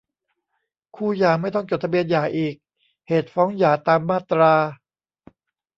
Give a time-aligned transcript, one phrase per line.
[0.95, 2.55] คู่หย่าไม่ต้องจดทะเบียนหย่าอีก
[3.07, 4.53] เหตุฟ้องหย่า ตามมาตรา